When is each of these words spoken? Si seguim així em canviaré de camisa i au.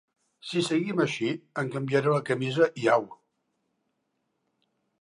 Si 0.51 0.61
seguim 0.67 1.01
així 1.03 1.27
em 1.63 1.69
canviaré 1.75 2.15
de 2.15 2.23
camisa 2.31 2.69
i 2.85 2.89
au. 2.97 3.05